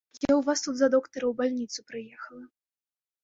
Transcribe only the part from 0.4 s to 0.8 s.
вас тут